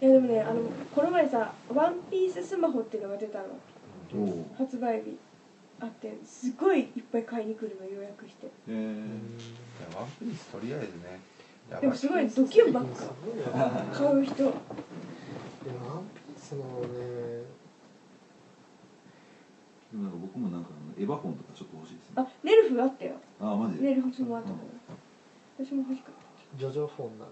[0.00, 0.62] いやでもねあの
[0.94, 3.44] この前さワンピーススマホっていうのが出たの。
[4.56, 5.18] 発売日。
[5.82, 8.48] あってすごいいっぱい買いに来るの予約して。
[8.68, 11.20] えいやワンピースとりあえずね。
[11.80, 13.14] でもすごいドキュンばっか。
[13.92, 14.34] 買う人。
[14.34, 17.44] でもワンピースのね
[19.92, 22.14] なんか僕もなんかエヴァフォンとかちょっと欲しいですね。
[22.16, 23.12] あネルフあったよ。
[23.40, 23.88] あマジで？
[23.88, 24.58] ネルフスマートフォン
[25.66, 26.58] 私も欲しかった。
[26.58, 27.30] ジョジョフォンなら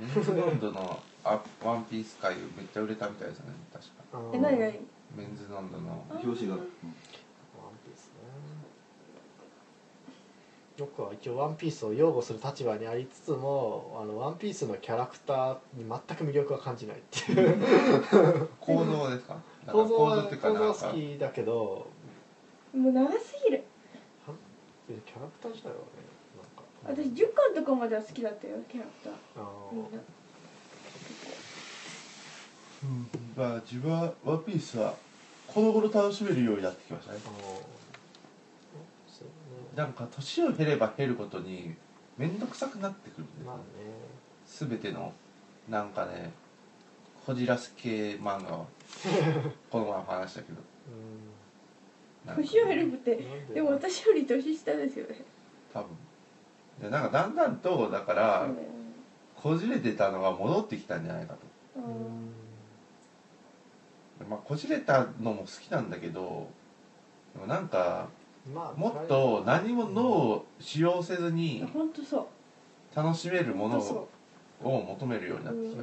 [0.00, 3.92] 欲しいメンズノンドのあワンピース界めっちゃ売れたみたいですね確か。
[4.32, 4.72] え何何
[5.16, 6.04] メンズノンドの。
[6.10, 6.68] あ表紙が、うんワン
[7.84, 8.12] ピースね。
[10.78, 18.48] 僕は一応ワンピースを擁護する立場にありつつもあのワンピースのキャラクターに全く魅力は感じないっていう。
[18.60, 19.34] 構造ですか？
[19.66, 21.86] だから構造はっていうか構造はなんか好きだけど。
[22.74, 23.64] もう長すぎる。
[24.88, 25.80] キャラクター自体はね
[26.88, 29.12] 私10巻とかまでは好きだったよキャラクター。
[29.42, 29.88] あみんな。
[32.84, 33.08] うん。
[33.36, 34.94] まあ自分はワンピースは
[35.46, 37.18] この頃楽しめるようになってきましたね。
[39.74, 41.74] なんか年を経れば減るごとに
[42.16, 43.64] 面倒くさくなってくるんですまあよね
[44.46, 45.12] 全ての
[45.68, 46.32] なんかね
[47.24, 48.66] こじらす系漫画は
[49.70, 50.58] この前話したけど。
[52.24, 52.36] うなん。
[52.36, 53.24] か年を減るって
[53.54, 55.24] でも私より年下ですよね。
[55.72, 55.88] 多分
[56.80, 58.56] でなんかだんだんとだからうん
[59.36, 61.40] こじれてたのが戻ってきたんじゃないかと。
[64.28, 66.50] まあこじれたのも好きなんだけど
[67.34, 68.08] でもなんか
[68.52, 72.26] まあもっと何も脳を使用せずに本当そう。
[72.96, 74.08] 楽しめるものを
[74.64, 75.76] を求めるようになってき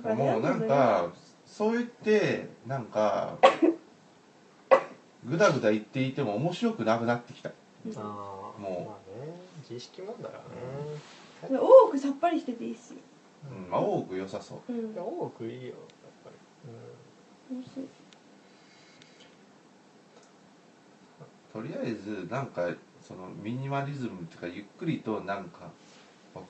[0.00, 1.10] た、もうなんか
[1.44, 3.36] そう言ってなんか
[5.26, 7.48] ぐだぐだ言っていても面白くなくなってきた。
[7.48, 7.52] あ
[7.96, 10.44] あもまあね自意識問題はね。
[11.50, 11.58] うん。
[11.58, 13.00] 多くさっぱりしてていいっすよ
[13.50, 14.72] うんまあ多く良さそう。
[14.72, 14.94] うん。
[14.96, 15.74] 多くいいよやっ
[16.24, 16.36] ぱり、
[17.50, 17.88] 美味しい
[21.52, 22.68] とりあえずなんか
[23.00, 25.70] そのミニマリズムっていうかゆっくりとなんか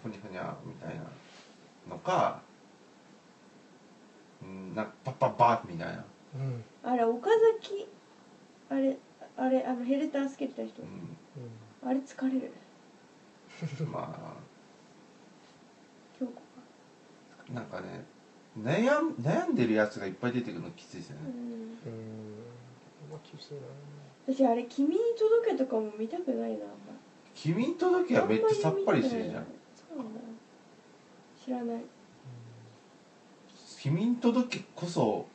[0.02, 1.02] ふにゃふにゃみたいな
[1.90, 2.40] のか
[4.42, 6.04] うんなんかパッパッパッみたいな、
[6.36, 6.64] うんうん。
[6.82, 7.28] あれ岡
[7.60, 7.86] 崎
[8.74, 8.96] あれ
[9.36, 10.82] あれあのヘルターつけてた人。
[10.82, 10.86] う
[11.86, 12.50] あれ疲れる。
[13.84, 14.36] ん、ま
[16.18, 16.32] 京子
[17.50, 18.04] あなんかね
[18.58, 21.28] 悩ん悩んでるやつがいっぱい出てくるのきついですようん。
[21.28, 21.38] うん。
[23.10, 23.60] まあ厳しいな
[24.26, 26.66] 私あれ「君に届け」とかも見たくないなあんま。
[27.34, 29.46] 君に届けはめっちゃさっぱりしてるじゃん。
[29.76, 30.20] そうなんだ。
[31.44, 31.84] 知らない。
[33.78, 35.26] 君に届けこそ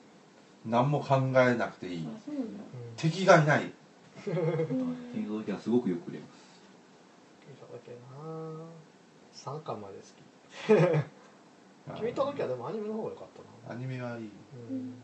[0.70, 2.08] 何も考えなくていい。
[2.96, 3.64] 敵がいない。
[3.64, 3.72] うん
[5.14, 6.62] 天の時はすごくよく売れます。
[7.50, 11.10] いただけな3巻まで好き。
[11.98, 13.28] 君と時はでもアニメの方が良かっ
[13.66, 13.76] たな。
[13.76, 14.30] アニメはいい。
[14.70, 15.02] うん。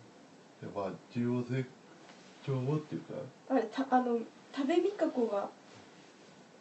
[0.62, 1.66] やっぱ中央性
[2.46, 3.14] 情報っていうか。
[3.50, 4.20] あれたあの
[4.52, 5.50] 多部未華子が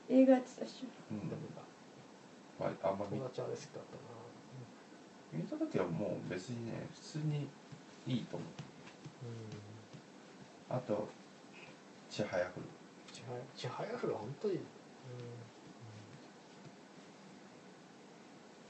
[0.09, 1.29] 映画やってたっしうん。
[1.29, 1.40] でも
[2.59, 4.05] まあ、あんま見友達はあれ好きだったな。
[5.33, 7.49] 見た時はもう別にね普通に
[8.07, 8.49] いいと思う。
[8.69, 8.74] うん
[10.71, 11.09] あと
[12.11, 12.67] ちはやふる
[13.57, 14.55] ちはやふるは本当に。
[14.55, 14.63] いい、い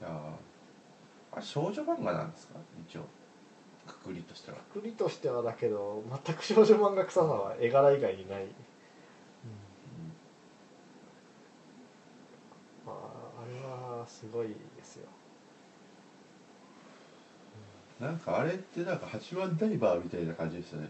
[0.01, 0.11] やー。
[1.33, 2.59] あれ少女漫画なんですか？
[2.87, 3.01] 一応。
[3.87, 4.57] くくりとしては。
[4.73, 8.45] くくりとしてはだけど全く少女漫画臭さは絵柄以外にない、
[12.85, 12.95] まあ
[13.41, 15.07] あれはすごいですよ
[17.99, 20.89] なんかあれってなんか八番ダイバーみたいな感じでしたね。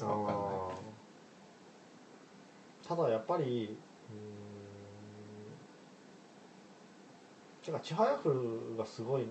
[0.00, 2.88] わかんないあー。
[2.88, 9.24] ただやっぱりうーん違うちはやふるがすごい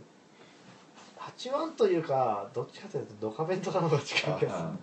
[1.17, 4.53] 八番というかどっちかというとドカベンとかの方が近いです。
[4.53, 4.75] あ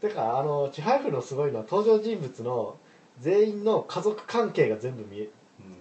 [0.00, 2.76] てかあのちはやふるのすごいのは登場人物の
[3.20, 5.28] 全員の家族関係が全部見え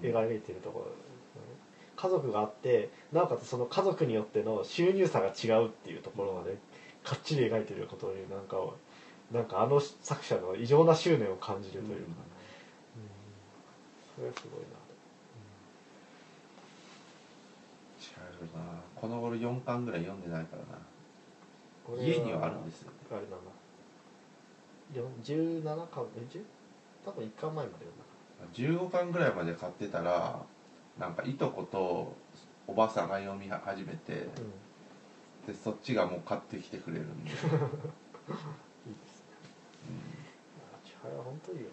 [0.03, 0.09] うん。
[0.09, 0.85] 描いているところ、
[1.97, 6.57] 家族があってなおかつその家族によっての収入差が違うっていうところまで
[7.03, 8.57] かっちり描いていることになんか
[9.33, 12.13] なんかあの作者の異常な執念を感じるというか、
[12.95, 13.01] うん。
[13.01, 13.09] うん。
[14.15, 14.67] それはすごいな。
[17.99, 20.79] 違うなこの頃4巻ぐらい読んでないからな。
[21.95, 26.41] 家にはあるんですよあれだよ17巻え10
[27.05, 27.85] 多分1巻前まで
[28.51, 30.41] 読んだ15巻ぐらいまで買ってたら
[30.99, 32.15] なんかいとこと
[32.67, 35.53] おばさんが読み始めてうん。
[35.53, 37.53] でそっちがもう買ってきてくれるんで、いいですね
[39.89, 39.95] うん。
[39.95, 41.71] あ千早本当いいよね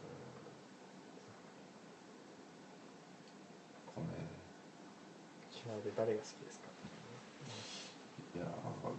[3.95, 4.07] これ
[5.51, 6.67] 千早で誰が好きですか
[8.37, 8.47] いや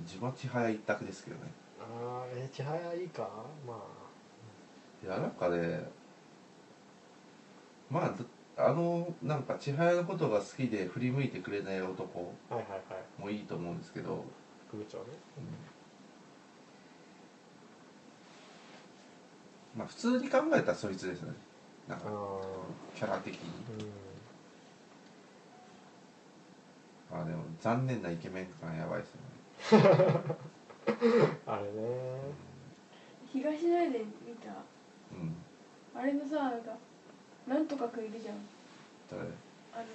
[0.01, 1.51] 自分は千早一択ですけどね。
[1.79, 3.29] ああえー、千早いいか。
[3.67, 3.77] まあ。
[5.05, 5.83] いやなんかね
[7.89, 8.25] まあず
[8.57, 12.77] あのなんか千早のことが好きで振り向いてくれない男はいはいは
[13.19, 13.21] い。
[13.21, 14.23] もいいと思うんですけど、
[14.69, 15.03] 副部長ね。
[19.75, 21.33] まあ普通に考えたらそいつですね。
[21.89, 22.05] なんか
[22.95, 23.41] キャラ的に。
[23.79, 23.89] うん。
[27.11, 30.35] まあでも残念なイケメン感やばいですよね。
[31.45, 32.19] あれね。
[33.33, 34.51] 東の絵で見た。
[35.11, 35.35] うん。
[35.93, 36.71] あれのさなんか
[37.47, 38.35] なんとかくんいるじゃん。
[39.09, 39.21] 誰？
[39.73, 39.85] あの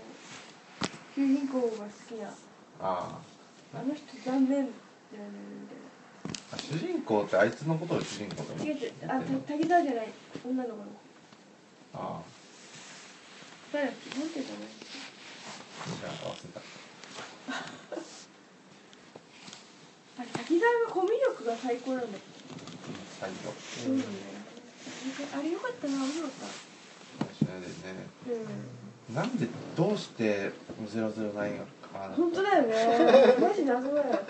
[1.16, 2.28] 主人公が好きな。
[2.28, 3.78] ああ。
[3.82, 4.70] の人残念だよね
[5.60, 5.66] み
[6.52, 8.92] あ主人公ってあいつのことを主人公とたいな違う違う。
[9.06, 10.08] あた滝沢じゃない。
[10.46, 10.90] 女の子の子。
[11.94, 12.22] あ
[13.72, 14.18] 誰だっけ？
[14.20, 14.52] なんて言った？
[14.54, 14.58] の
[15.80, 16.60] あじゃあ忘れた。
[20.18, 22.22] あれ滝沢のコミュ力が最高なんだよ
[23.18, 23.30] 最
[23.90, 24.00] うなん
[25.40, 26.69] あれよかったな面白かっ私
[27.50, 27.72] の絵でね
[29.08, 29.14] たうん。
[29.14, 29.46] なんで
[29.76, 30.52] どうして
[30.84, 31.44] 009が
[32.16, 32.74] 本当だよね。
[33.40, 34.20] マジ謎だよ。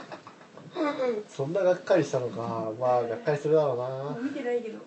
[1.28, 2.72] そんながっかりしたのか。
[2.78, 4.20] まあがっかりするだろうな。
[4.22, 4.78] 見てないけど。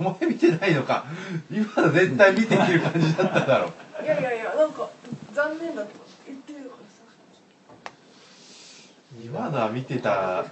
[0.00, 1.04] お前見てないのか。
[1.50, 3.72] 今の絶対見てきる感じだっただろ
[4.02, 4.88] いやいやいやなんか
[5.34, 5.94] 残念だとか
[6.26, 7.02] 言ってるからさ。
[9.22, 10.44] 今のは見てた。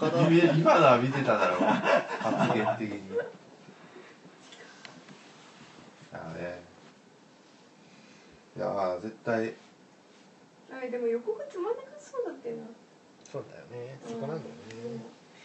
[0.57, 3.17] 今のは見てただろ発言的に。
[6.13, 6.62] だね
[8.63, 9.53] いやー絶対。
[10.73, 12.63] あれでも予告つまんなくそうだったよな。
[13.25, 13.99] そうだよね。
[14.07, 14.45] そこなんだよね、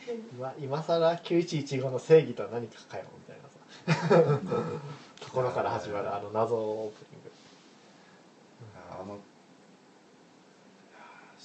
[0.09, 0.37] うん。
[0.37, 4.39] 今今さら9115の正義とは何かかよみたいなさ。
[5.19, 7.31] ところから始まるあの謎オープニング。
[8.91, 9.19] あの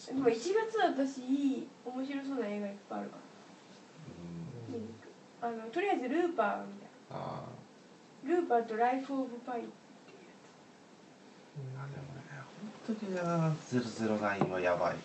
[0.09, 3.17] でも1月私いい面白そうな映画いっぱいあるか
[4.69, 4.95] うん。
[5.41, 7.43] らあのとりあえずルーパーみたいあ
[8.25, 9.65] なルーパーとライフ・オブ・パイっ
[11.77, 12.23] あでもね。
[12.87, 14.97] 本当にな009はやばい。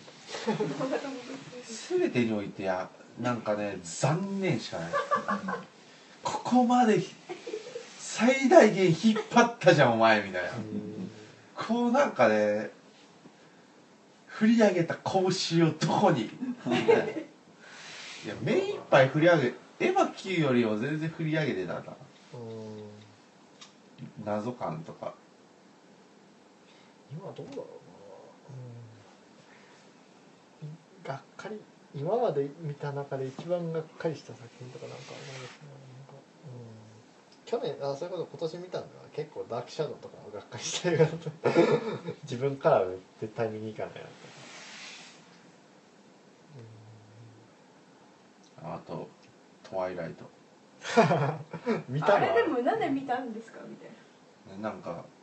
[1.89, 2.89] 全てにおいてや
[3.20, 4.91] なんかね残念しかない。
[6.24, 7.02] ここまで
[8.00, 10.50] 最大限引っ張ったじゃんお前みたいな。
[11.56, 12.72] こうなんかね
[14.28, 16.26] 振り上げた拳をどこに？
[16.26, 16.28] い
[18.28, 19.48] や目いっぱい振り上げ
[19.80, 21.80] エヴァ Q よりも全然振り上げてたな。
[21.80, 21.86] うん。
[24.26, 25.14] 謎感とか
[27.12, 27.66] 今どうだろう
[31.08, 31.60] な、がっかり
[31.95, 34.97] 今まで見た中で一番がっかりした作品とかなん。
[35.05, 36.05] か思いますねなん。
[36.05, 36.14] か、
[36.45, 36.78] うん、
[37.45, 41.49] 去年あそれこそ今年見たのは結構ダークシャドウとかがっかりした映画だった
[42.24, 42.88] 自分からは
[43.22, 44.10] 絶対見に行かないなと、
[48.64, 49.08] あと
[49.64, 50.26] 「トワイライト、
[51.89, 52.80] 見たのあれでもなん。
[52.80, 53.34] で見たん。
[53.34, 54.82] ですかみたいな」ねなん。
[54.82, 55.05] か「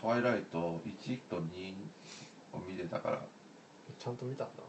[0.00, 1.74] トワイライト1と2
[2.54, 3.20] を見てたから。
[3.98, 4.62] ちゃんと見たんだ、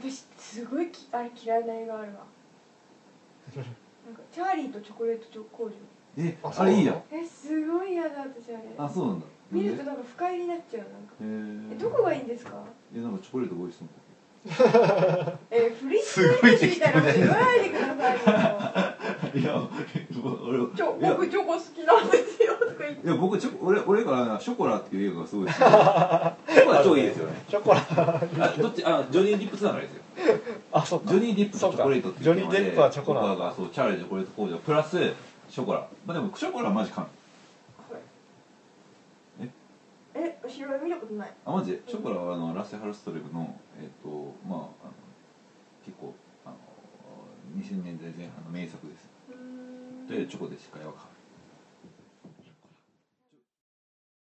[0.00, 2.24] 私すごいきあれ嫌いな映画あるわ。
[3.54, 3.64] なん
[4.14, 5.70] かチャーリーとチョコレート工場
[6.16, 8.60] えああれいいやえすごい嫌だ私あれ。
[8.78, 9.26] あそうなんだ。
[9.52, 11.74] 見るとなんか不快になっちゃうなんか。
[11.74, 12.64] えどこがいいんですか？
[12.96, 13.90] えなんかチョコレートご一緒も
[15.50, 18.20] えフリッすごいツみたいなこと言わないでくださいよ。
[19.36, 19.68] いや
[20.48, 23.06] 俺ちょいや僕チョコ好きなんですよい。
[23.06, 25.56] や僕チョコ俺俺がショコラっていう映画がすごい好き。
[25.58, 27.42] ショコラ超いいですよね。
[27.48, 27.78] ショコラ。
[27.80, 28.84] あどっち？
[28.84, 30.02] あジョニー・ディップつながりですよ。
[30.72, 31.10] あそっか。
[31.10, 34.98] ジョニー・ディップとチョコレートっていうジョニーデップはチョコラがそうチャーリーチョコレート工場プラス
[35.48, 37.06] ショコラまあでもショコラはマジ神。
[40.14, 40.38] え？
[40.42, 41.32] 後ろ見たことない。
[41.44, 41.72] あマジ？
[41.72, 44.68] でショコラはあのラッセ・ハルストレムのえっ、とまああの
[45.84, 46.14] 結構
[46.46, 46.54] あの
[47.62, 49.10] 2000年代前半の名作です。
[50.08, 51.15] でチョコで世界は変わる